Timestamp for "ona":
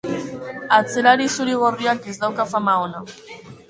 2.89-3.09